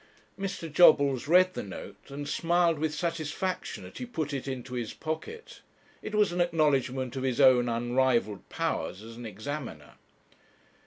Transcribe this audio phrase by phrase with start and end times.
[0.35, 0.67] Mr.
[0.67, 5.61] Jobbles read the note, and smiled with satisfaction as he put it into his pocket.
[6.01, 9.93] It was an acknowledgement of his own unrivalled powers as an Examiner.